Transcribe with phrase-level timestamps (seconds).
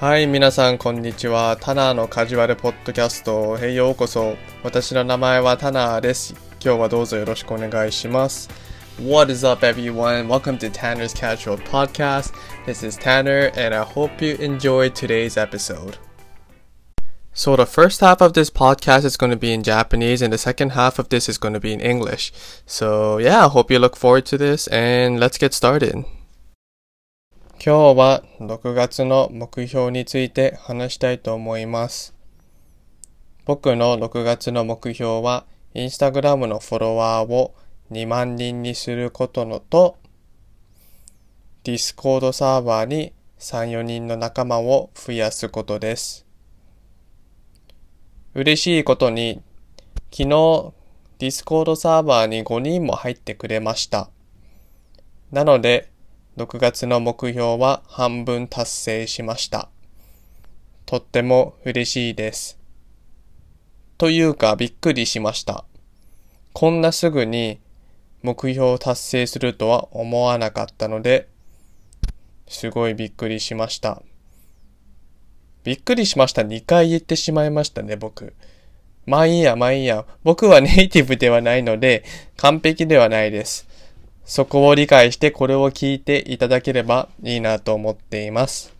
[0.00, 1.58] はい、皆さん、こんにちは。
[1.60, 4.36] タナーのカジュアルポッドキャストへようこそ。
[4.62, 6.34] 私の名前はタナーです。
[6.64, 8.48] 今日はどうぞよろしくお願いします。
[8.98, 10.26] What is up, everyone?
[10.26, 12.34] Welcome to Tanner's Casual Podcast.
[12.66, 15.98] This is Tanner, and I hope you enjoyed today's episode.
[17.32, 20.38] So, the first half of this podcast is going to be in Japanese, and the
[20.38, 22.32] second half of this is going to be in English.
[22.66, 26.04] So, yeah, I hope you look forward to this, and let's get started.
[27.67, 32.13] 今日は6月の目標について話したいと思います。
[33.43, 37.55] 僕の6月の目標は、インスタグラムのフォロワーを
[37.89, 39.97] 2万人にすることのと、
[41.63, 46.27] ディスコードサーバーに3、4人の仲間を増やすことです。
[48.35, 49.41] 嬉しいことに、
[50.11, 50.27] 昨日、
[51.17, 54.11] ディスコードサーバーに5人も入ってくれました。
[55.31, 55.94] なので、
[56.37, 59.69] 6月の目標は半分達成しました。
[60.85, 62.59] とっても嬉しいです。
[63.97, 65.63] というかびっくりしました。
[66.51, 67.59] こんなすぐに
[68.21, 71.29] 目標を達成するとは思わなかったので、
[72.47, 74.01] すごいびっくりしました。
[75.63, 76.41] びっくりしました。
[76.41, 78.33] 2回言ってしまいましたね、僕。
[79.05, 80.05] まあいいや、まあいいや。
[80.23, 82.03] 僕はネイティブではないので、
[82.35, 83.67] 完璧ではないです。
[84.25, 88.73] そこを理解してこれを聞いていただければいいなと思っています。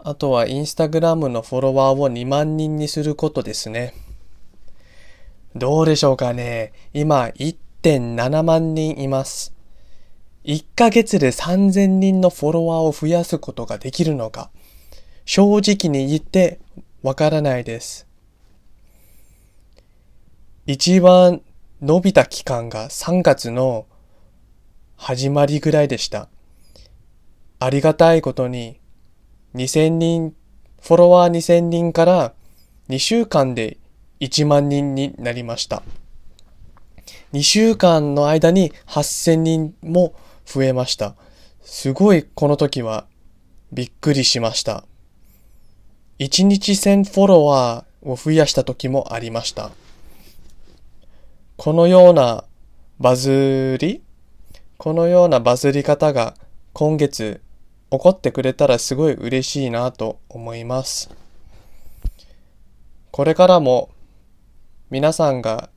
[0.00, 3.94] あとはインスタグラムのフォロワーを2万人にすることですね。
[5.54, 6.72] どうでしょうかね。
[6.92, 9.54] 今1.7万人います。
[10.44, 14.50] 1ヶ月で3000人のフォロワーを増やすことができるのか。
[15.24, 16.58] 正直に言って
[17.02, 18.08] わからないです。
[20.66, 21.42] 一番
[21.82, 23.86] 伸びた期間が3月の
[24.94, 26.28] 始まりぐらいでした。
[27.58, 28.78] ありがたいことに
[29.56, 30.32] 2000人、
[30.80, 32.34] フォロワー2000人から
[32.88, 33.78] 2週間で
[34.20, 35.82] 1万人になりました。
[37.32, 40.14] 2週間の間に8000人も
[40.46, 41.16] 増えました。
[41.62, 43.06] すごいこの時は
[43.72, 44.84] びっくりしました。
[46.20, 49.72] 1日1000フォロワーを増やした時もありました。
[51.64, 52.42] このような
[52.98, 54.02] バズり
[54.78, 56.34] このようなバズり方が
[56.72, 57.40] 今月
[57.88, 61.14] 起こってくれたらすごい嬉しいなと思います。
[63.12, 63.90] これからも
[64.90, 65.70] 皆さんが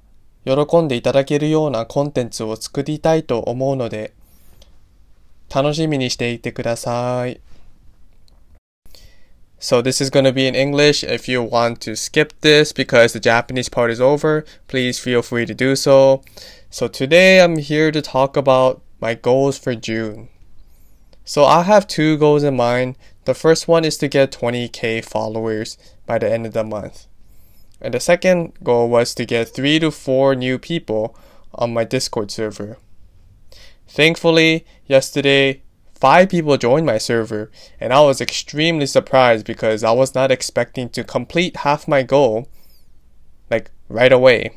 [0.43, 4.15] 喜んでいただけるようなコンテンツを作りたいと思うので
[5.53, 7.39] 楽しみにしていてください。
[9.65, 11.03] So this is going to be in English.
[11.03, 15.47] If you want to skip this because the Japanese part is over, please feel free
[15.47, 16.23] to do so.
[16.69, 20.29] So today I'm here to talk about my goals for June.
[21.23, 22.95] So I have two goals in mind.
[23.23, 27.07] The first one is to get 20k followers by the end of the month.
[27.81, 31.17] And the second goal was to get 3 to 4 new people
[31.55, 32.77] on my Discord server.
[33.87, 35.63] Thankfully, yesterday
[36.05, 37.49] five people joined my server,
[37.79, 42.47] and I was extremely surprised because I was not expecting to complete half my goal
[43.49, 44.51] like right away.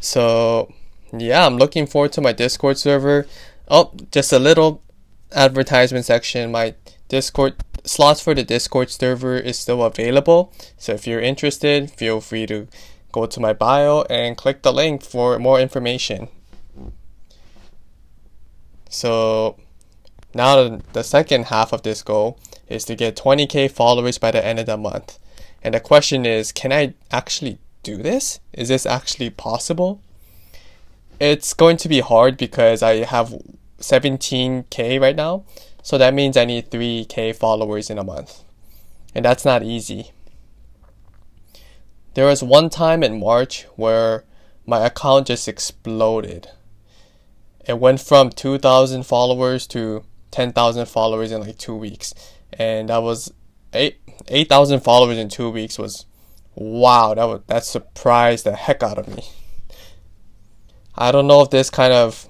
[0.00, 0.72] So,
[1.12, 3.26] yeah, I'm looking forward to my Discord server.
[3.68, 4.82] Oh, just a little
[5.30, 6.50] advertisement section.
[6.50, 6.74] My
[7.10, 10.54] Discord slots for the Discord server is still available.
[10.78, 12.66] So if you're interested, feel free to
[13.12, 16.28] go to my bio and click the link for more information.
[18.88, 19.56] So
[20.34, 22.38] now the second half of this goal
[22.68, 25.18] is to get 20k followers by the end of the month.
[25.62, 28.40] And the question is, can I actually do this?
[28.52, 30.00] Is this actually possible?
[31.18, 33.34] It's going to be hard because I have
[33.78, 35.44] 17k right now.
[35.82, 38.42] So that means I need 3k followers in a month.
[39.14, 40.10] And that's not easy.
[42.14, 44.24] There was one time in March where
[44.66, 46.48] my account just exploded
[47.66, 52.14] it went from 2,000 followers to 10,000 followers in like two weeks.
[52.52, 53.32] And that was
[53.72, 56.06] eight 8,000 followers in two weeks was
[56.54, 59.24] wow, that was, that surprised the heck out of me.
[60.94, 62.26] I don't know if this kind of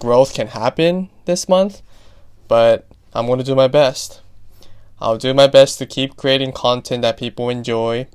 [0.00, 1.82] growth can happen this month,
[2.46, 4.22] but I'm going to do my best.
[5.00, 8.08] I'll do my best to keep creating content that people enjoy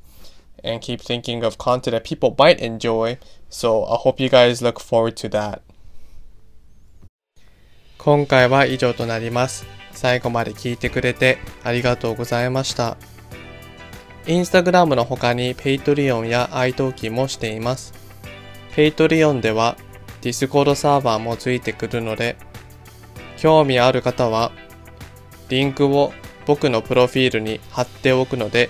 [0.63, 3.19] and keep thinking of content that people might enjoy.
[3.49, 5.61] So I hope you guys look forward to that.
[8.03, 9.65] 今回は以上となります。
[9.93, 12.97] 最後まで聞いてくれてありがとうございました。
[14.27, 17.93] インスタグラムの他に Patreon や iTalki もしています。
[18.75, 19.77] Patreon では
[20.21, 22.35] Discord サーバーもついてくるので、
[23.37, 24.51] 興味ある方は
[25.47, 26.11] リンクを
[26.45, 28.69] 僕のプロフィールに貼っておくので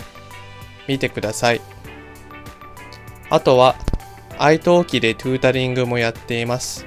[0.87, 1.61] 見てください。
[3.31, 3.77] あとは
[4.37, 6.85] iTalki でトゥータリングもやっています。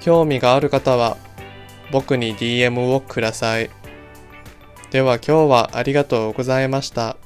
[0.00, 1.16] 興味がある方は
[1.90, 3.70] 僕に DM をください。
[4.90, 7.16] では今日はありがとうございました。